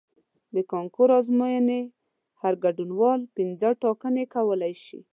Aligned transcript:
د 0.55 0.57
کانکور 0.71 1.09
ازموینې 1.19 1.81
هر 2.41 2.53
ګډونوال 2.63 3.21
پنځه 3.35 3.69
ټاکنې 3.81 4.25
کولی 4.35 4.73
شي. 4.83 4.99